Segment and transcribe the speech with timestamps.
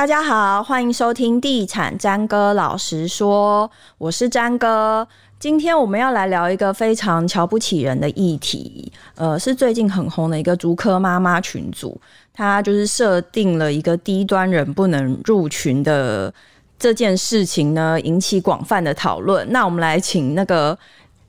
[0.00, 5.06] 大家好，欢迎收听《地产詹哥老实说》，我是詹哥。
[5.38, 12.00] 今天我们要来聊一个非常瞧不起人的议题，呃，是最近很红的一个竹科妈妈群组，
[12.32, 16.32] 它就是设定了一个低端人不能入群的
[16.78, 19.46] 这件事情呢，引起广泛的讨论。
[19.52, 20.78] 那我们来请那个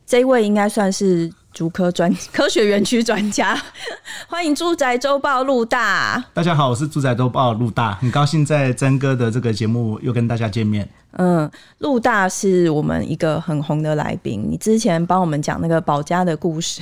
[0.06, 1.30] 这位应该算是。
[1.54, 3.62] 竹科专科学园区专家，
[4.28, 6.24] 欢迎住宅周报陆大。
[6.34, 10.88] 大家好，我是住宅周报陆大，很高兴在曾哥的这个节目又跟大家见面。
[11.14, 16.82] 嗯，陆大是我们一个很红的来宾，你之前帮我们讲那个保家的故事，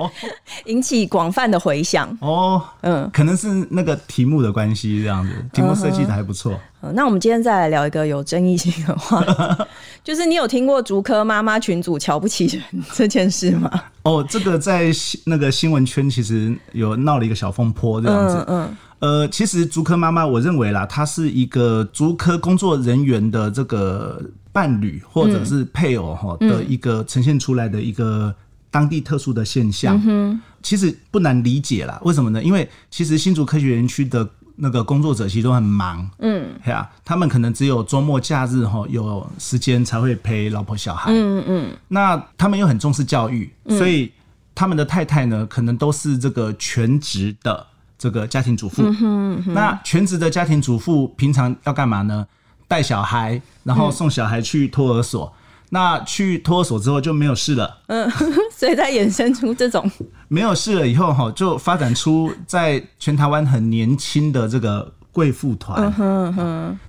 [0.00, 0.10] 哦、
[0.66, 2.16] 引起广泛的回响。
[2.20, 6.58] 哦，嗯，可能是那个题目的关系，这样子，题目设计的还不错。
[6.82, 9.24] 嗯，那我们今天再来聊一个有争议性的话，
[10.04, 13.70] 就是你有听过竹科妈妈群组瞧不起人这件事吗？
[14.02, 14.92] 哦，这个在
[15.24, 18.36] 那个新闻圈其实有闹了一个小风波，这样子。
[18.48, 18.64] 嗯。
[18.64, 24.18] 嗯呃，其实竹科妈妈，我认为啦，她是一个竹科工作人员的这个
[24.50, 28.34] 伴侣或者是配偶哈的一个呈现出来的一个
[28.70, 30.00] 当地特殊的现象。
[30.06, 32.42] 嗯，其实不难理解啦，为什么呢？
[32.42, 44.10] 因为其实新竹科学园区的那个工作者其实都很忙，嗯，对啊，他们可能只有周末假日哈有时间才会陪老婆小孩，嗯嗯，那他们又很重视教育，所以
[44.54, 47.66] 他们的太太呢，可能都是这个全职的。
[47.98, 52.26] 这个家庭主妇，嗯哼嗯哼，那全职的家庭主妇平常要干嘛呢？
[52.66, 55.26] 带小孩，然后送小孩去托儿所。
[55.26, 55.38] 嗯、
[55.70, 58.10] 那去托儿所之后就没有事了，嗯，
[58.50, 59.88] 所以才衍生出这种
[60.28, 65.92] 没有事了以后哈，就发展出在全台湾很年轻的这个贵妇团。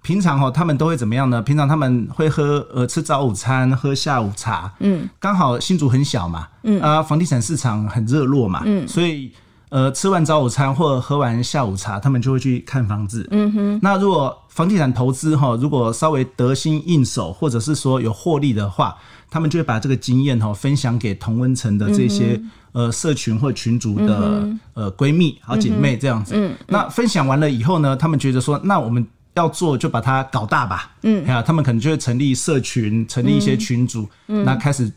[0.01, 1.41] 平常哈他们都会怎么样呢？
[1.41, 4.73] 平常他们会喝呃吃早午餐，喝下午茶。
[4.79, 9.31] 嗯，刚好新竹很小嘛，嗯啊，房地产市场很热络嘛，嗯，所以。
[9.75, 13.27] 呃，吃完早午餐或者喝完下午茶，他们就会去看房子。
[13.31, 13.79] 嗯哼。
[13.81, 18.95] 那如果房地产投资哈，如果稍微得心应手，或者是说有获利的话，
[19.29, 22.39] 他们就会把这个经验哈分享给同温层的这些、
[22.71, 26.35] 嗯、呃社群或群组的、嗯、呃闺蜜、好姐妹这样子。
[26.37, 26.55] 嗯。
[26.67, 30.95] 那分享完了以后呢，他们觉得说，那我们要做就把它搞大吧。
[31.03, 31.27] 嗯。
[31.27, 34.89] 啊，他们可能就会成立社群，成立一些群组，嗯、那开始。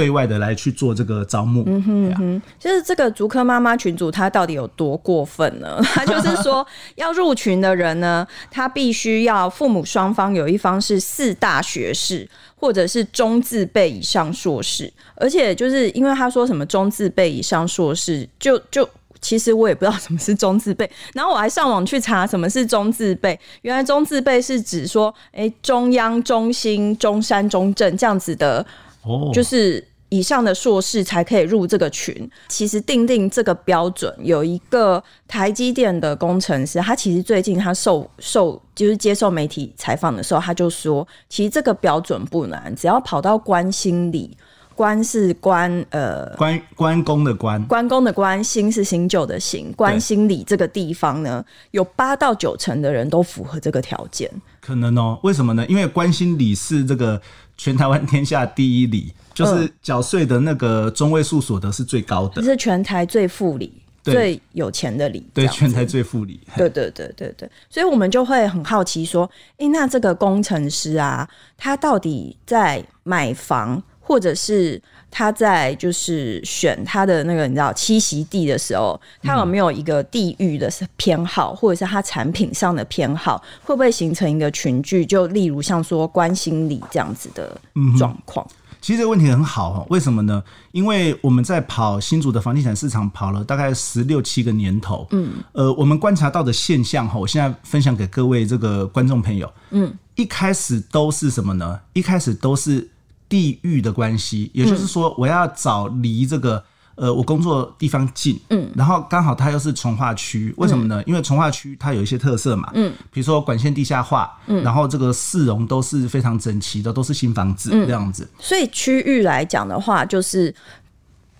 [0.00, 5.78] 对外的来去做这个招募，嗯哼，哼，就是这个竹科妈妈群组，他到底有多过分呢？
[5.92, 18.88] 他就是说，要入群的人呢，他必须要父母双方有一方是四大学士，或者是中字辈以上硕士，而且就是因为他说什么中字辈以上硕士，就就
[19.20, 28.64] 其实我也不知道什么是中字辈，然后我还上网去查什么是中字辈，原来中字辈是指说，哎，中央、中心、中山、中正这样子的，
[29.02, 29.84] 哦，就是。
[30.10, 32.30] 以上的硕士才可以入这个群。
[32.48, 44.36] 其实定定这个标准有一个台积电的工程师，他其实最近他受受就是接受媒体采访的时候，他就说，其实这个标准不难，只要跑到关心里，
[44.74, 54.30] 关是关呃关关公的关，关公的关，新是新旧的新，关心里这个地方呢，有八到九成的人都符合这个条件。
[54.60, 55.64] 可能哦，为什么呢？
[55.66, 57.20] 因为关心里是这个
[57.62, 59.12] 全台湾天下第一里。
[59.32, 63.72] 就是缴税的那个中位数所得是最高的，是全台最富里、
[64.02, 65.24] 最有钱的里。
[65.32, 66.38] 对，全台最富里。
[66.56, 69.24] 对对对对对，所以我们就会很好奇说，
[69.56, 71.26] 诶、欸，那这个工程师啊，
[71.56, 85.04] 他到底在买房，或者是他在就是选他的那个你知道栖息地的时候，他有没有一个地域的偏好，或者是他产品上的偏好，会不会形成一个群聚？
[85.04, 87.60] 就例如像说关心里这样子的
[87.98, 88.46] 状况。
[88.48, 90.42] 嗯其实这个问题很好哈，为什么呢？
[90.72, 101.78] 因为我们在跑新竹的房地产市场跑了大概十六七个年头，嗯，呃，我们观察到的现象哈，我现在分享给各位这个观众朋友，嗯，一开始都是什么呢？
[101.92, 102.88] 一开始都是
[103.30, 106.62] 地域的关系，也就是说，我要找离这个。
[106.96, 111.00] 呃，我工作地方近，嗯，然后刚好它又是从化区，为什么呢？
[111.00, 118.24] 嗯、因为从化区它有一些特色嘛，嗯，比如说管线地下化，嗯，然后这个市容都是非常整齐的，都是新房子这样子。
[118.24, 120.54] 嗯、所以区域来讲的话，就是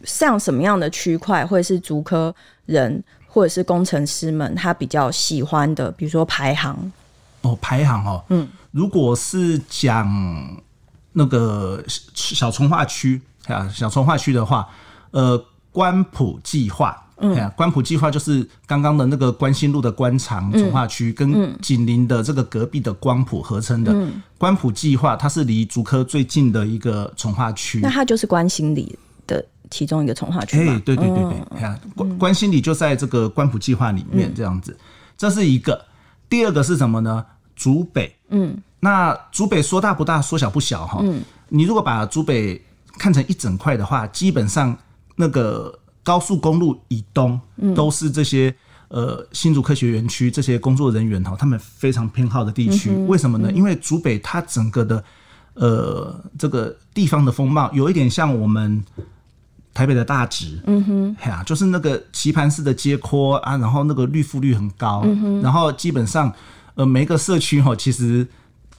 [0.05, 2.35] 像什么样的区块，会是竹科
[2.65, 6.91] 人或者是工程师们他比较喜欢的，比如说排行。
[7.43, 10.09] 哦，排行哦，嗯，如果是讲
[11.12, 11.83] 那个
[12.15, 14.69] 小从化区啊，小从化区的话，
[15.11, 15.45] 呃。
[15.73, 23.95] 关埔计划，嗯，关埔计划就是刚刚的那个关心路的关长从化区，跟紧邻的这个隔壁的光谱合称的
[24.37, 27.79] 关埔计划，它是离竹科最近的一个从化区。
[27.81, 28.99] 那它就是关心里
[29.29, 30.59] 的其中一个从化区。
[30.59, 31.19] 哎，对对对
[31.51, 34.77] 对，关关心里就在这个关埔计划里面，这样子，
[35.17, 35.81] 这是一个。
[36.29, 37.25] 第二个是什么呢？
[37.55, 40.99] 竹北，嗯，那竹北说大不大，说小不小哈。
[41.03, 42.61] 嗯，你如果把竹北
[42.99, 44.77] 看成一整块的话，基本上
[45.17, 47.41] 那个高速公路以东
[47.75, 48.55] 都是这些
[48.88, 52.91] 呃新竹科学园区这些工作人员哈，他们非常偏好的地区。
[53.06, 53.53] 为什么呢？
[53.53, 55.05] 因为竹北它整个的
[55.55, 58.83] 呃这个地方的风貌有一点像我们。
[59.73, 66.31] 台北的大直，嗯哼，呀，就是那个棋盘式的街廓啊，然后那个绿覆率很高，嗯哼，然后基本上，
[66.75, 68.26] 呃，每一个社区哈，其实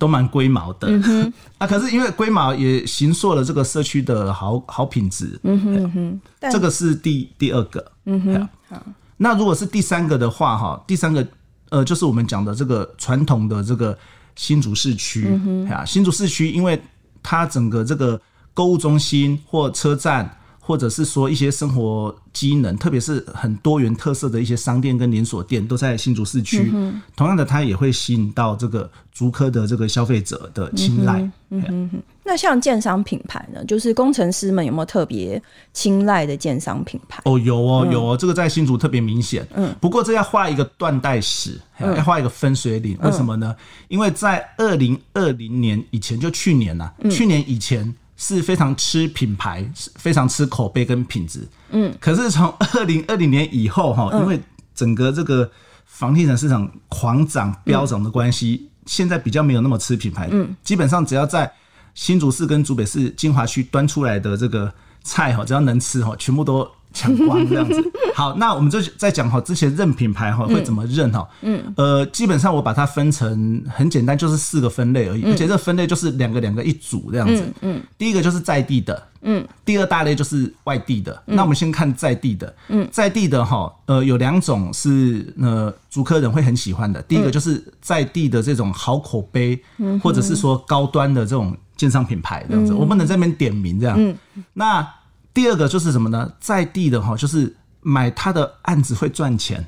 [0.02, 6.20] 都蛮龟毛的，嗯， 啊，可是因为龟毛也形塑了这个社区的好好品质，嗯哼哼，
[6.52, 8.84] 这个是第第二个，嗯哼，好，
[9.18, 11.24] 那如果是第三个的话哈，第三个
[11.70, 13.96] 呃，就是我们讲的这个传统的这个
[14.36, 16.82] 新竹市区，嗯哼，呀，新竹市区，因为
[17.22, 18.20] 它整个这个
[18.56, 20.36] 购物中心或车站。
[20.72, 26.72] 或者是说一些生活机能，特别是很多元特色的一些商店跟连锁店，都在新竹市区。
[26.74, 31.20] 嗯、同样的，它也会吸引到这个竹科的这个消费者的青睐。
[31.50, 32.02] 嗯哼哼。
[32.24, 33.66] 那像建商品牌呢？
[33.66, 37.22] 就是工程师们有没有特别青睐的建商品牌？
[37.26, 39.46] 哦，有哦，有哦，这个在新竹特别明显。
[39.54, 39.76] 嗯。
[39.82, 42.98] 不过这要画一个断代史，要画一个分水岭。
[43.04, 43.54] 为什么呢？
[43.90, 47.94] 因为在二零二零年以前，就去年呐、啊，去年以前。
[48.22, 51.48] 是非常吃品牌，非常吃口碑跟品质。
[51.72, 52.48] 嗯，可是从
[52.78, 54.40] 二零二零年以后哈，因为
[54.76, 55.50] 整个这个
[55.86, 60.30] 房地产市场狂涨飙涨的关系，现在比较没有那么吃品牌。
[60.32, 61.52] 嗯，基本上只要在
[61.96, 64.72] 新竹市跟竹北市金华区端出来的这个
[65.04, 66.70] 菜哈，只要能吃哈，全部都。
[66.94, 67.82] 抢光这样子，
[68.14, 71.28] 好，那我们就再讲哈，之前认品牌哈会怎么认哈？
[71.42, 77.44] 嗯，呃，基本上我把它分成很简单，就是四个分类而已，而且这分类就是两个两个一组这样子。
[77.62, 81.22] 嗯，第一个就是在地的，嗯，第二大类就是外地的。
[81.26, 89.58] 那我们先看在地的，嗯，在地的哈，呃，有两种是呃主客人会很喜欢的，第一个就是在地的这种好口碑，
[90.04, 93.96] 或者是说高端的这种建商品牌这样子，我不能在那边点名这样。
[93.98, 94.16] 嗯，
[94.54, 94.86] 那。
[95.34, 96.32] 第二个就是什么呢？
[96.40, 99.66] 在地的哈，就是买他的案子会赚钱。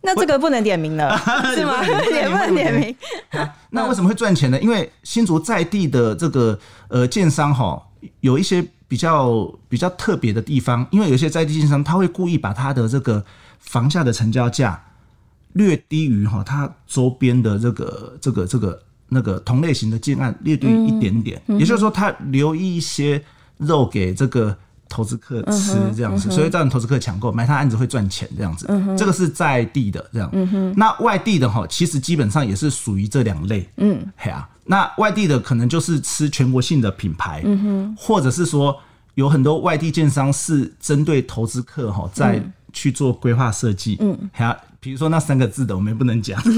[0.00, 1.16] 那这个不能点名了，
[1.54, 1.82] 是吗？
[2.12, 2.96] 也不能点名。
[3.70, 4.60] 那为什么会赚钱呢？
[4.60, 6.58] 因为新竹在地的这个
[6.88, 7.82] 呃建商哈，
[8.20, 10.86] 有一些比较比较特别的地方。
[10.90, 13.24] 因为有些在地建商他会故意把他的这个
[13.58, 14.82] 房价的成交价
[15.54, 21.40] 略低于哈他周边的这个这个这个那个同类型的建案略低于一点点。
[21.48, 23.22] 也就是说，他留一些
[23.58, 24.54] 肉给这个。
[24.94, 28.64] 投资客吃这样子，所以造成投资客抢购买他案子会赚钱这样子，
[28.96, 30.30] 这个是在地的这样。
[30.76, 33.68] 那外地的哈，其实基本上也是属于这两类。
[33.78, 37.42] 嗯，嘿啊，那外地的可能就是吃全国性的品牌，
[37.98, 38.78] 或者是说
[39.14, 42.40] 有很多外地建商是针对投资客哈在
[42.72, 43.96] 去做规划设计。
[43.98, 46.40] 嗯，嘿啊，比如说那三个字的我们也不能讲。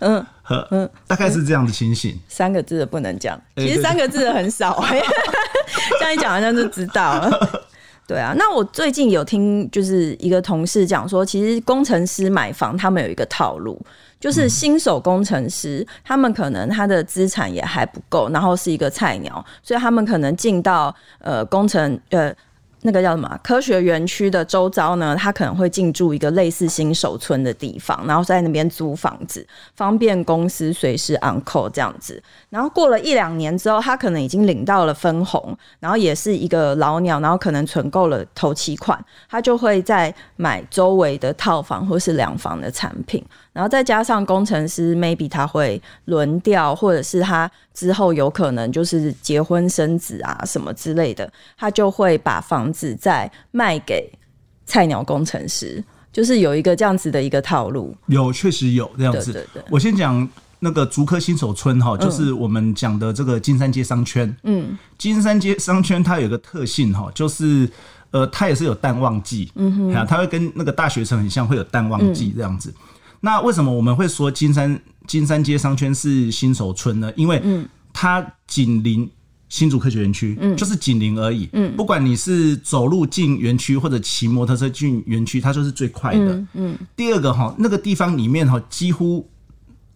[0.00, 0.26] 嗯，
[0.70, 2.18] 嗯，大概是这样的情形。
[2.28, 4.82] 三个字的不能讲，其实三个字的很少。
[5.98, 7.62] 这样一讲好像就知道了。
[8.06, 13.80] 对啊，那我最近有听，就是一个同事讲说，其实工程师买房他们有一个套路，
[14.18, 22.34] 就是新手工程师，他们可能他的资产也还不够，然后是一个菜鸟，所以他们可能进到呃工程呃。
[22.82, 25.14] 那个叫什么科学园区的周遭呢？
[25.16, 32.22] 他可能会进驻一个类似新手村的地方，然后在那边租房子，方便公司随时 on call 这样子。
[32.48, 43.22] 然后过了一两年之后，他可能已经领到了分红，然后也是一个老鸟，然后可能存够了头期款，他就会再买周围的套房或是两房的产品。
[43.52, 54.08] 然后再加上工程师，maybe 他会轮调，或者是他之后有可能就是结婚生子啊什么之类的，他就会把房子再卖给
[54.66, 57.92] 菜鸟工程师，就是有一个这样子的一个套路。
[58.06, 59.32] 有，确实有这样子。
[59.32, 59.62] 对对对。
[59.68, 60.26] 我先讲
[60.60, 64.32] 那个竹科新手村哈，就是我们讲的这个金山街商圈。
[64.44, 64.78] 嗯。
[64.96, 67.68] 金山街商圈它有一个特性哈，就是
[68.12, 69.50] 呃，它也是有淡旺季。
[69.56, 70.06] 嗯哼。
[70.06, 72.70] 它会跟那个大学城很像，会有淡旺季这样子。
[72.70, 72.74] 嗯
[73.20, 77.12] 那为什么我们会说金山金山街商圈是新手村呢？
[77.16, 77.42] 因为
[77.92, 79.10] 它紧邻
[79.48, 86.48] 新竹科学园区，嗯，就是紧邻而已，嗯，不管你是走路进园区或者骑摩托车进园区，它就是最快的，嗯。
[86.54, 89.28] 嗯，第二个哈，那个地方里面哈，几乎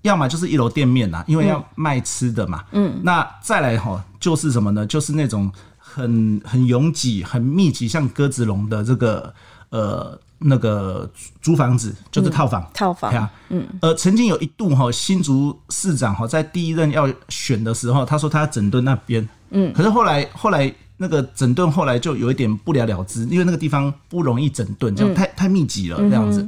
[0.03, 4.85] 要么就是一楼店面啦，因为要卖吃的嘛，嗯，那再来哈，就是什么呢？
[4.85, 9.33] 就是那种很很拥挤、很密集，像鸽子笼的这个
[9.71, 10.21] 呃。
[10.47, 11.11] 那个
[11.41, 26.47] 租房子就是套房，嗯、套房呀，嗯，呃，曾经有一度哈，新竹市长哈在第一任要选的时候，他说他要整顿那边，嗯，可是后来后来那个整顿后来就有一点不了了之，因为那个地方不容易整顿，就太太密集了这样子。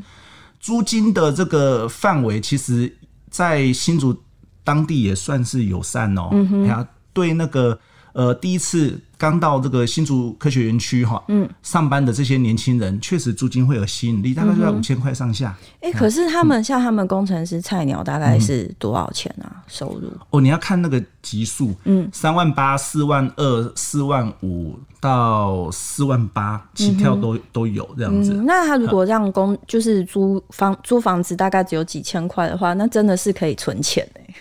[0.61, 2.95] 租金的这个范围，其实，
[3.31, 4.15] 在新竹
[4.62, 6.29] 当地也算是友善哦。
[6.33, 7.79] 嗯哼，对那个。
[8.16, 15.54] 呃，第一次刚到这个新竹科学园区哈，嗯，上班的这些年轻人，确实租金会有吸引力，大概就在五千块上下。
[15.82, 19.44] 哎、嗯欸，可是他们、嗯、像他们工程师菜鸟，大概是多少钱啊？
[19.54, 20.11] 嗯、收入？
[20.30, 28.46] 哦，你要看那个级数，嗯，三万八、四万二、四万五到四万八起跳都、嗯、都有这样子、嗯。
[28.46, 34.35] 那他如果让工就是租房租房子，大概只有几千块的话，那真的是可以存钱哎。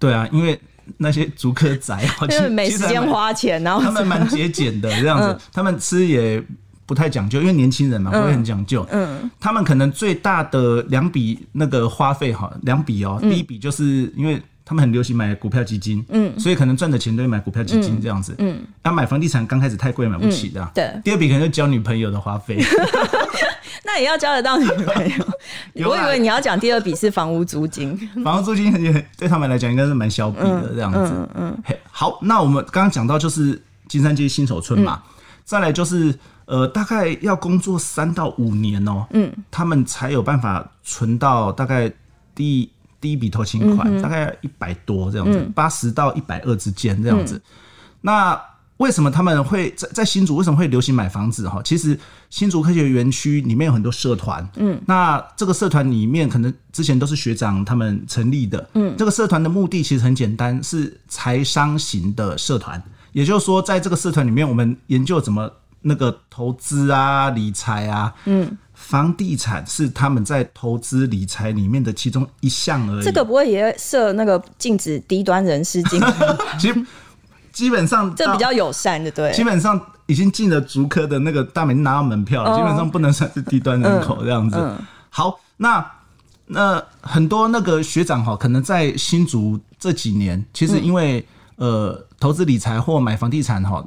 [0.00, 0.60] 对啊，因为。
[0.96, 1.98] 那些竹科仔，
[2.30, 6.42] 因为没时间花钱，然后他们蛮节俭的这样子，他们吃也
[6.86, 8.86] 不太讲究，因为年轻人嘛，不会很讲究。
[8.90, 20.90] 嗯，他们可能最大的两笔那个花费哈，两笔哦，第一笔就是因为他们很流行买股票基金，嗯，所以可能赚的钱都会买股票基金这样子，嗯，那买房地产刚开始太贵买不起的，对。
[21.02, 22.58] 第二笔可能就交女朋友的花费。
[23.86, 25.08] 那也要交得到女朋
[25.74, 25.88] 友？
[25.90, 27.96] 我以为你要讲第二笔是房屋租金。
[28.24, 28.72] 房屋租金
[29.16, 30.98] 对他们来讲应该是蛮小笔的这样子。
[31.12, 31.76] 嗯嗯，嗯。
[31.90, 35.12] 好，那我们刚刚讲到就是金山街新手村嘛，嗯、
[35.44, 41.92] 再来就是呃，大概要工作三到五年哦、喔，嗯，他们才有办法存到大概
[42.34, 47.40] 第第一笔头期款，大概一百多这样子，八十到一百二之间这样子。
[48.00, 48.40] 那
[48.78, 51.62] 为什么他们会在在新竹为什么会流行买房子哈？
[51.64, 51.96] 其实
[52.28, 65.48] 新竹科学园区里面有很多社团，嗯，那这个社团里面可能之前都是学长他们成立的，嗯，这个社团的目的其实很简单，是财商型的社团，也就是说，在这个社团里面，我们研究怎么
[65.82, 73.04] 那个投资啊、理财啊，嗯，房地产是他们在投资理财里面的其中一项而已。
[73.04, 76.02] 这个不会也设那个禁止低端人士进？
[76.58, 76.84] 其实。
[77.54, 79.32] 基本上这比较友善的，对。
[79.32, 84.76] 基本上已经进了竹科的那个大门拿到门票了，哦，基本上不能算是低端人口这样子。
[85.08, 85.90] 好，那
[86.46, 93.82] 那很多那个学长哈，可能在新竹这几年，其实因为、嗯、呃投资理财或买房地产哈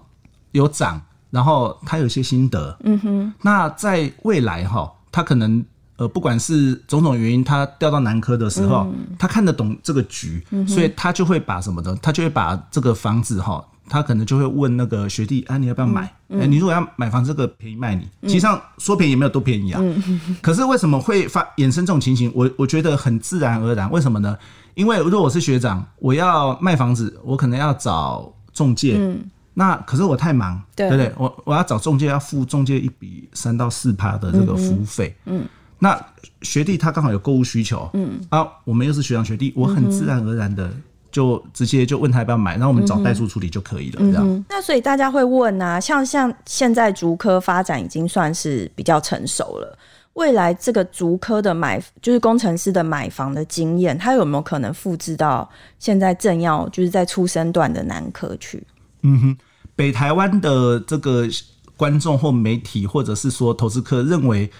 [0.53, 2.75] 有涨，然后他有些心得。
[2.83, 3.33] 嗯哼。
[3.43, 5.63] 那在未来哈，他可能。
[5.97, 16.03] 呃，不管是种种原因，他调到南科的时候，嗯、他看得懂这个局，嗯、所以他就会把什么的，他就会把这个房子哈，他可能就会问那个学弟，啊，你要不要买？
[16.03, 18.03] 哎、嗯欸，你如果要买房，这个便宜卖你。
[18.27, 19.81] 实际上说便宜也没有多便宜啊。
[19.81, 22.31] 嗯、 可是为什么会发衍生这种情形？
[22.35, 23.89] 我我觉得很自然而然。
[23.89, 24.37] 为什么呢？
[24.75, 28.97] 因为如果我是学长，我要卖房子，我可能要找中介。
[28.99, 29.25] 嗯、
[29.55, 31.11] 那可是我太忙，对，不对？
[31.17, 35.15] 我我要找中介，要付中介一笔三到四趴的这个服务费。
[35.25, 35.41] 嗯。
[35.41, 35.47] 嗯
[35.79, 36.03] 那
[36.41, 40.71] 学弟他刚好有购物需求，嗯啊，我们又是学长学弟，我很自然而然的
[41.11, 44.43] 就直接就问他要不要买，然后我们找代书处理就可以了，这样、嗯。
[44.49, 49.77] 那所以大家会问啊，像像现在竹科发展已经算是比较成熟了，
[50.13, 58.61] 未来这个竹科的买就是工程师的买房的经验，他有没有可能复制到现在正要就是在出生段的南科去？
[59.03, 59.37] 嗯哼，
[59.75, 61.27] 北台湾的这个
[61.75, 64.51] 观众或媒体或者是说投资客认为。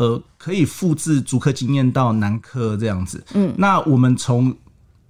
[0.00, 3.22] 呃，可以复制足科经验到南科这样子。
[3.34, 4.56] 嗯，那我们从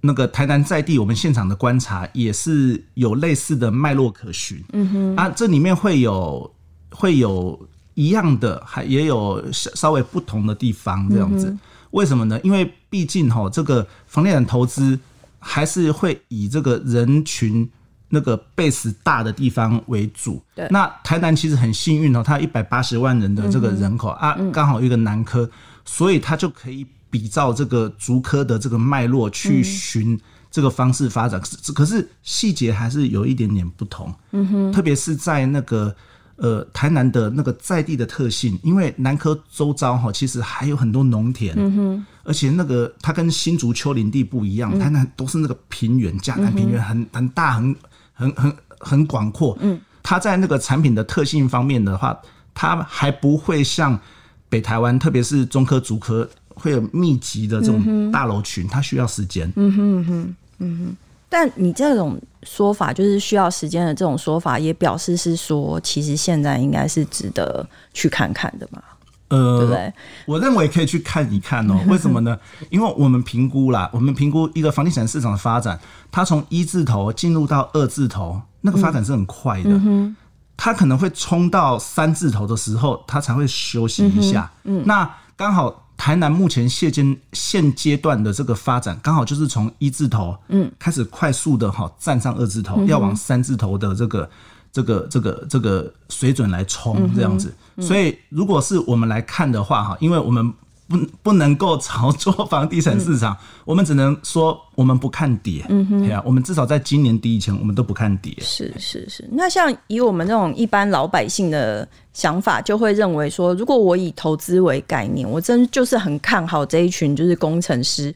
[0.01, 4.61] 那个台南在地，我们现场的观察也是有类似的脉络可循。
[4.73, 6.53] 嗯哼，啊，这里面会有
[6.89, 7.57] 会有
[7.93, 11.47] 一样的，还也有稍稍微不同的地方这样子。
[11.47, 11.59] 嗯、
[11.91, 12.37] 为什么呢？
[12.43, 14.99] 因为毕竟哈，这个房地产投资
[15.39, 17.69] 还是会以这个人群。
[18.13, 20.67] 那个 base 大的地方为主，对。
[20.69, 25.49] 那台南其实很幸运哦，它一百八十万人的这个人口、嗯、啊，刚好有一个南科，
[25.85, 30.19] 所以它就可以比照这个竹科的这个脉络去寻
[30.51, 31.39] 这个方式发展。
[31.39, 34.71] 可是可是细节还是有一点点不同，嗯哼。
[34.73, 35.95] 特别是在那个
[36.35, 42.05] 呃台南的那个在地的特性，因为南科周遭哈其实还有很多农田，嗯哼。
[42.23, 47.73] 而且那个它跟新竹丘陵地不一样，台南都是那个平原，嘉南平原很很大很。
[48.21, 52.15] 很很很广阔，嗯，它在那个产品的特性方面的话，
[52.53, 53.99] 它还不会像
[54.47, 59.51] 北台湾，特别是中科、竹科会有密集的这种大楼群，它需要时间。
[59.55, 60.97] 嗯哼嗯哼嗯哼。
[61.27, 68.83] 但你这种说法，就是需要时间的这种说法，也表示是说，其实现在应该是值得去看看的嘛。
[69.31, 69.93] 呃，对不对？
[70.25, 71.79] 我认为可以去看一看哦。
[71.87, 72.37] 为什么呢？
[72.69, 75.79] 因为我们评估啦，我们评估一个房地产市场的发展，
[76.11, 79.69] 它从一字头进入到二字头，那个发展是很快的。
[79.71, 80.15] 嗯，
[80.57, 84.51] 它可能会冲到三字头的时候，它才会休息一下。
[84.65, 94.29] 嗯，那刚好台南目前现阶现阶段的这个发展，刚好就是从一字头嗯开始快速的哈站上二字头，要往三字头的这个。
[94.71, 100.49] 这个这个这个水准来冲这样子，所以如果是我们来看的话哈，因为我们
[100.87, 105.65] 不不能够炒作房地产市场，嗯、我们只能说我们不看跌。
[105.69, 108.33] 嗯哼，我们至少在今年底以前，我们都不看跌。
[108.39, 118.13] 是是是，那像以我们这种一般老百姓的想法，就会认为说，如果我以投资为概念，我真就是很看好这一群就是工程师，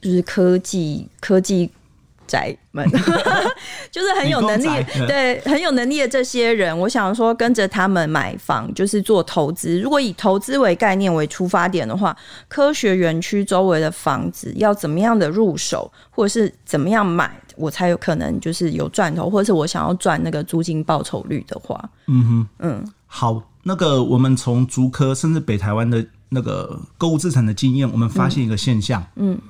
[0.00, 1.70] 就是科技科技。
[2.26, 2.86] 宅们。
[3.90, 4.68] 就是很有能力，
[5.06, 9.80] 对，很有能力的这些人，我想说跟着他们买房就是做投资。
[9.80, 12.14] 如果以投资为概念为出发点的话，
[12.48, 29.32] 科学园区周围的房子要怎么样的入手，或者是怎么样买，我才有可能就是有赚头，或者是我想要赚那个租金报酬率的话，嗯哼，嗯，好，那个我们从竹科甚至北台湾的那个购物资产的经验，我们发现一个现象，嗯。
[29.32, 29.40] 嗯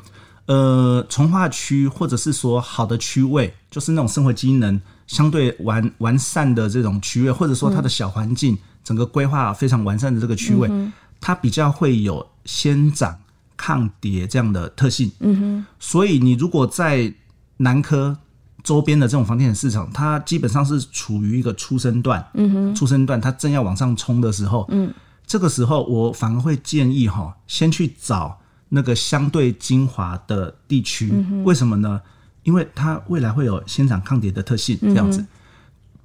[0.47, 13.19] 呃，从化区或者是说好的区位，就是那种生活机能相对完完善的这种区位，或者说它的小环境、嗯、整个规划非常完善的这个区位，嗯、它比较会有先涨
[13.57, 15.11] 抗跌这样的特性。
[15.19, 17.13] 嗯哼，所以你如果在
[17.57, 18.17] 南科
[18.63, 22.25] 周边的这种房地产市场，它基本上是处于一个初升段。
[22.35, 24.95] 嗯哼，初升段它正要往上冲的时候，嗯，
[25.27, 28.39] 这个时候我反而会建议哈，先去找。
[28.69, 31.13] 那个相对精华的地区，
[31.45, 32.01] 为什么呢？
[32.43, 35.25] 因为它未来会有先涨抗跌的特性，这样子。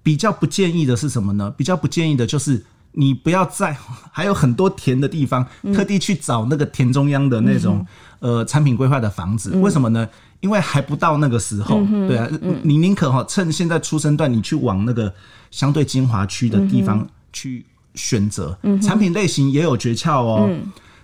[0.03, 1.53] 比较不建议的是什么呢？
[1.55, 3.77] 比较不建议的就是你不要在
[4.11, 7.85] 还有很多田的地方，特地去找那个田中央的那种
[8.19, 9.51] 呃产品规划的房子。
[9.57, 10.07] 为什么呢？
[10.39, 12.27] 因为还不到那个时候，对啊，
[12.63, 15.13] 你宁可哈趁现在出生段，你去往那个
[15.51, 17.63] 相对精华区的地方去
[17.93, 18.57] 选择。
[18.81, 20.49] 产品类型也有诀窍哦。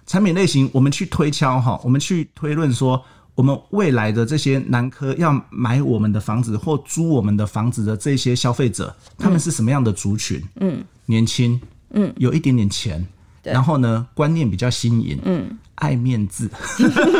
[0.08, 3.04] 产品类型，我们去推敲哈，我们去推论说，
[3.36, 10.42] 我们未来的这些南科要买我们的房子或租我们的房子的这些消费者，他们是什么样的族群？
[10.62, 13.06] 嗯，年轻，嗯，有一点点钱，
[13.44, 16.50] 然后呢，观念比较新颖，嗯，爱面子，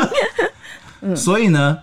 [1.14, 1.78] 所以呢，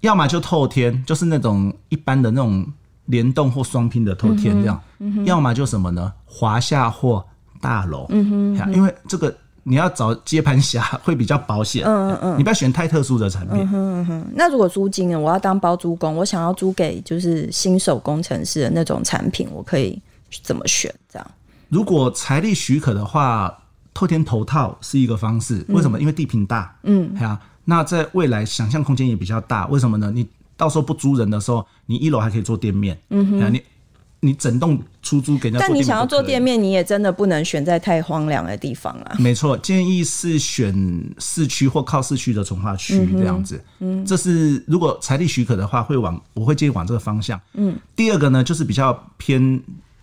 [0.00, 2.66] 要么就透天，就是那种一般的那种
[3.04, 4.82] 联动或双拼的透天这样，
[5.26, 6.10] 要么就什么呢？
[6.24, 7.22] 华夏或
[7.60, 9.36] 大楼，嗯哼，因为这个。
[9.70, 13.56] 你要找接盘侠会比较保险，嗯嗯，你不要选太特殊的产品。
[13.72, 15.16] 嗯哼，那如果租金呢？
[15.16, 19.96] 我要当包租公，我想要租给就是新手工程师的那种产品，我可以
[20.42, 20.92] 怎么选？
[21.08, 21.30] 这样，
[21.68, 23.56] 如果财力许可的话，
[23.94, 25.64] 透天头套是一个方式。
[25.68, 26.00] 为什么？
[26.00, 27.40] 因为地坪大，嗯，对啊。
[27.64, 29.68] 那在未来想象空间也比较大。
[29.68, 30.10] 为什么呢？
[30.12, 33.62] 你到时候不租人的时候，你一楼还可以做店面，嗯哼，你。
[34.20, 39.16] 你整栋出租给人家，但你想要做店面，你也真的不能选在太荒凉的地方啊。
[39.18, 40.74] 没错，建议是选
[41.18, 43.58] 市区或靠市区的从化区这样子。
[43.78, 47.40] 嗯，这是如果财力许可的话，会往我会建议往这个方向。
[47.54, 49.60] 嗯，第二个呢，就是比较偏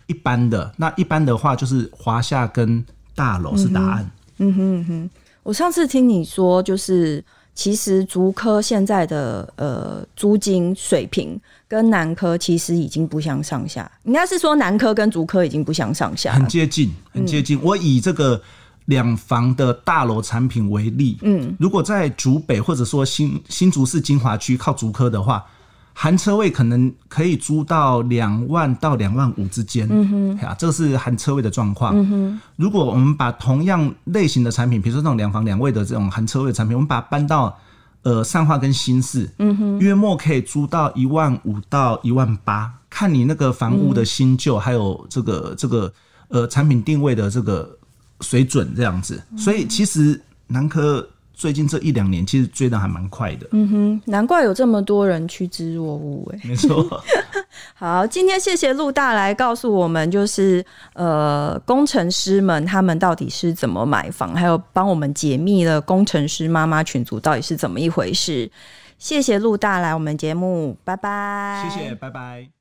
[0.08, 0.74] 一般的。
[0.78, 4.12] 那一般的话，就是华夏跟大楼是答案。
[4.40, 5.10] 嗯哼嗯哼，
[5.44, 7.24] 我上次听你说，就是。
[7.58, 17.58] 其实竹科现在的呃租金水平跟南科其实已经不相上下，应该是说南科跟竹科已经不相上下，很接近，很接近。
[17.58, 18.40] 嗯、我以这个
[18.86, 25.44] 两房的大楼产品为例，嗯，如果在竹北或者说新新竹市金华区靠竹科的话。
[26.00, 31.92] 含车位可能可以租到两万到两万五之间，嗯哼，啊，这个是含车位的状况。
[31.98, 37.58] 嗯哼，如果我们把同样类型的产品，比如说这种两房两卫的这种含车位的产品，我们把它搬到
[38.04, 45.92] 呃善化跟新市，嗯哼，约莫可以租到一万五到一万八，看你那个房屋的新旧，还有这个这个
[46.28, 47.76] 呃产品定位的这个
[48.22, 49.20] 水准这样子。
[49.36, 51.10] 所以其实南科。
[51.38, 53.48] 最近这一两年，其实追的还蛮快的。
[53.52, 56.40] 嗯哼，难怪有这么多人趋之若鹜哎。
[56.44, 56.84] 没错。
[57.76, 68.50] 好，今天谢谢陆大来告诉我们，就是呃，工程师们他们到底是怎么买房，还有帮我们解密了工程师妈妈群组到底是怎么一回事。
[68.98, 71.70] 谢谢陆大来我们节目，拜拜。
[71.70, 72.57] 谢谢，拜拜。